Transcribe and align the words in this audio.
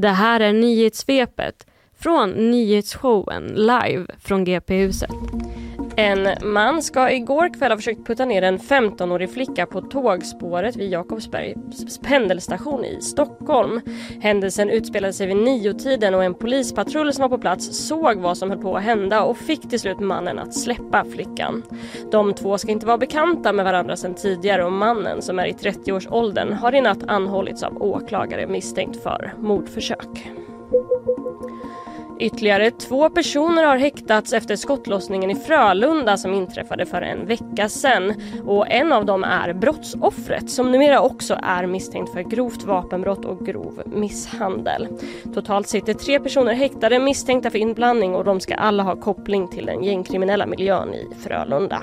Det 0.00 0.08
här 0.08 0.40
är 0.40 0.52
nyhetssvepet 0.52 1.66
från 1.98 2.30
nyhetsshowen 2.30 3.46
live 3.46 4.06
från 4.18 4.44
GP-huset. 4.44 5.10
En 6.00 6.28
man 6.42 6.82
ska 6.82 7.10
igår 7.10 7.54
kväll 7.54 7.72
ha 7.72 7.76
försökt 7.76 8.06
putta 8.06 8.24
ner 8.24 8.42
en 8.42 8.58
15-årig 8.58 9.30
flicka 9.30 9.66
på 9.66 9.80
tågspåret 9.80 10.76
vid 10.76 10.90
Jakobsbergs 10.90 11.98
pendelstation 11.98 12.84
i 12.84 13.00
Stockholm. 13.00 13.80
Händelsen 14.20 14.70
utspelade 14.70 15.12
sig 15.12 15.26
vid 15.26 15.36
niotiden 15.36 16.14
och 16.14 16.24
en 16.24 16.34
polispatrull 16.34 17.12
som 17.12 17.22
var 17.22 17.28
på 17.28 17.38
plats 17.38 17.86
såg 17.88 18.16
vad 18.16 18.38
som 18.38 18.50
höll 18.50 18.58
på 18.58 18.76
att 18.76 18.82
hända 18.82 19.22
och 19.22 19.36
fick 19.36 19.70
till 19.70 19.80
slut 19.80 20.00
mannen 20.00 20.38
att 20.38 20.54
släppa 20.54 21.04
flickan. 21.04 21.62
De 22.10 22.34
två 22.34 22.58
ska 22.58 22.72
inte 22.72 22.86
vara 22.86 22.98
bekanta 22.98 23.52
med 23.52 23.64
varandra 23.64 23.96
sedan 23.96 24.14
tidigare 24.14 24.64
och 24.64 24.72
mannen 24.72 25.22
som 25.22 25.38
är 25.38 25.46
i 25.46 25.52
30-årsåldern 25.52 26.52
har 26.52 26.74
i 26.74 26.80
natt 26.80 27.04
anhållits 27.06 27.62
av 27.62 27.82
åklagare 27.82 28.46
misstänkt 28.46 29.02
för 29.02 29.34
mordförsök. 29.38 30.30
Ytterligare 32.20 32.70
två 32.70 33.10
personer 33.10 33.64
har 33.64 33.76
häktats 33.76 34.32
efter 34.32 34.56
skottlossningen 34.56 35.30
i 35.30 35.34
Frölunda 35.34 36.16
som 36.16 36.34
inträffade 36.34 36.86
för 36.86 37.02
en 37.02 37.26
vecka 37.26 37.68
sedan. 37.68 38.14
Och 38.46 38.70
en 38.70 38.92
av 38.92 39.06
dem 39.06 39.24
är 39.24 39.52
brottsoffret 39.52 40.50
som 40.50 40.72
numera 40.72 41.00
också 41.00 41.38
är 41.42 41.66
misstänkt 41.66 42.12
för 42.12 42.22
grovt 42.22 42.62
vapenbrott 42.62 43.24
och 43.24 43.46
grov 43.46 43.82
misshandel. 43.86 44.88
Totalt 45.34 45.68
sitter 45.68 45.94
tre 45.94 46.20
personer 46.20 46.54
häktade 46.54 46.98
misstänkta 46.98 47.50
för 47.50 47.58
inblandning 47.58 48.14
och 48.14 48.24
de 48.24 48.40
ska 48.40 48.54
alla 48.54 48.82
ha 48.82 48.96
koppling 48.96 49.48
till 49.48 49.66
den 49.66 49.84
gängkriminella 49.84 50.46
miljön 50.46 50.94
i 50.94 51.08
Frölunda. 51.22 51.82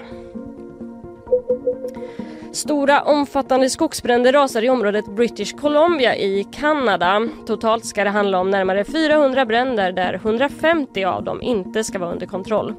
Stora 2.52 3.02
omfattande 3.02 3.70
skogsbränder 3.70 4.34
rasar 4.34 4.64
i 4.64 4.70
området 4.70 5.06
British 5.06 5.56
Columbia 5.56 6.16
i 6.16 6.44
Kanada. 6.52 7.28
Totalt 7.46 7.86
ska 7.86 8.04
det 8.04 8.10
handla 8.10 8.40
om 8.40 8.50
närmare 8.50 8.84
400 8.84 9.46
bränder 9.46 9.92
där 9.92 10.14
150 10.14 11.04
av 11.04 11.24
dem 11.24 11.42
inte 11.42 11.84
ska 11.84 12.00
vara 12.00 12.12
under 12.12 12.26
kontroll. 12.26 12.74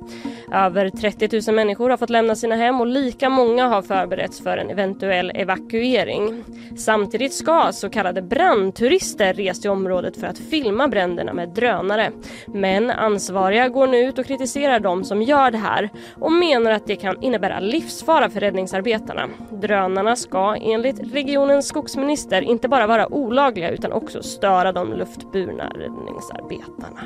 Över 0.53 0.91
30 0.91 1.42
000 1.47 1.54
människor 1.54 1.91
har 1.91 1.97
fått 1.97 2.10
lämna 2.10 2.34
sina 2.34 2.56
hem 2.56 2.81
och 2.81 2.87
lika 2.87 3.28
många 3.28 3.66
har 3.66 3.82
förberetts 3.82 4.41
för 4.42 4.59
en 4.59 4.70
eventuell 4.70 5.32
evakuering. 5.34 6.44
Samtidigt 6.76 7.34
ska 7.34 7.72
så 7.72 7.91
kallade 7.91 8.22
brandturister 8.22 9.34
resa 9.34 9.69
i 9.69 9.71
området 9.71 10.16
för 10.16 10.26
att 10.26 10.38
filma 10.38 10.88
bränderna 10.88 11.32
med 11.32 11.48
drönare. 11.48 12.10
Men 12.47 12.91
ansvariga 12.91 13.69
går 13.69 13.87
nu 13.87 13.98
ut 13.98 14.19
och 14.19 14.26
kritiserar 14.26 14.81
de 14.81 15.04
som 15.04 15.22
gör 15.22 15.50
det 15.50 15.59
här 15.59 15.91
och 16.21 16.32
menar 16.32 16.71
att 16.71 16.87
det 16.87 16.97
kan 16.97 17.22
innebära 17.22 17.60
livsfara 17.60 18.31
för 18.31 18.41
räddningsarbetarna. 18.41 19.28
Drönarna 19.72 20.16
ska 20.16 20.56
enligt 20.56 21.14
regionens 21.14 21.68
skogsminister 21.68 22.42
inte 22.42 22.68
bara 22.68 22.86
vara 22.86 23.12
olagliga 23.12 23.70
utan 23.70 23.92
också 23.92 24.22
störa 24.22 24.72
de 24.72 24.92
luftburna 24.92 25.64
räddningsarbetarna. 25.74 27.00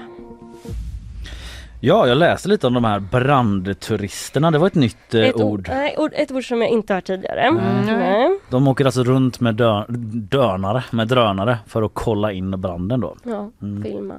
Ja, 1.80 2.06
jag 2.06 2.18
läste 2.18 2.48
lite 2.48 2.66
om 2.66 2.74
de 2.74 2.84
här 2.84 3.00
brandturisterna. 3.00 4.50
Det 4.50 4.58
var 4.58 4.66
ett 4.66 4.74
nytt 4.74 5.14
eh, 5.14 5.20
Ett 5.22 5.36
ord. 5.40 5.66
Nej, 5.68 5.94
ord, 5.98 6.10
ett 6.14 6.32
ord 6.32 6.48
som 6.48 6.62
jag 6.62 6.70
inte 6.70 6.94
hört 6.94 7.04
tidigare. 7.04 7.40
Mm. 7.40 7.98
Nej. 7.98 8.38
De 8.50 8.68
åker 8.68 8.84
alltså 8.84 9.02
runt 9.04 9.40
med 9.40 9.54
dö 9.54 9.84
dönare, 10.30 10.84
med 10.90 11.08
drönare 11.08 11.58
för 11.66 11.82
att 11.82 11.90
kolla 11.94 12.32
in 12.32 12.60
branden 12.60 13.00
då. 13.00 13.16
Ja, 13.24 13.50
Mm. 13.62 13.82
filma. 13.82 14.14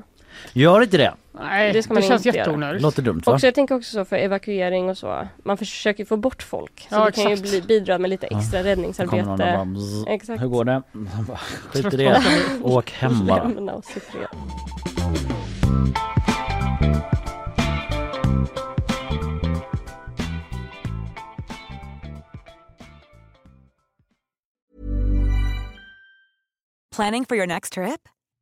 Gör 0.53 0.81
inte 0.81 0.97
det? 0.97 1.13
Nej, 1.31 1.67
Det 1.67 1.73
det, 1.79 1.83
ska 1.83 1.93
man 1.93 2.03
känns 2.03 2.25
inte 2.25 2.37
göra. 2.37 2.47
jätteonödigt. 2.47 2.81
Låter 2.81 3.01
dumt 3.01 3.21
va? 3.25 3.33
Också, 3.33 3.47
jag 3.47 3.55
tänker 3.55 3.75
också 3.75 3.91
så 3.91 4.05
för 4.05 4.15
evakuering 4.15 4.89
och 4.89 4.97
så. 4.97 5.27
Man 5.43 5.57
försöker 5.57 6.05
få 6.05 6.17
bort 6.17 6.43
folk. 6.43 6.79
Så 6.89 6.95
Ja, 6.95 7.05
det 7.05 7.11
kan 7.11 7.23
ju 7.23 7.33
exakt. 7.33 7.49
bli, 7.49 7.61
bidra 7.61 7.97
med 7.97 8.09
lite 8.09 8.27
extra 8.27 8.39
någon 8.57 8.59
och 8.59 8.65
räddningsarbete. 8.65 9.25
bara, 9.25 9.65
bzz, 9.65 10.07
Exakt. 10.07 10.41
Hur 10.41 10.47
går 10.47 10.65
det? 10.65 10.81
Skit 11.71 11.93
i 11.93 11.97
det. 11.97 12.21
Åk 12.61 12.91
hem 12.91 13.25
bara. 13.27 13.43
Lämna 13.43 13.73
oss 13.73 13.97
i 13.97 13.99
fred. 13.99 14.27
Planning 26.91 27.25
for 27.25 27.35
your 27.35 27.47
next 27.47 27.73
trip? 27.73 28.07